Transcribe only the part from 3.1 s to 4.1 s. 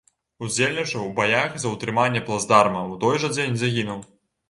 жа дзень загінуў.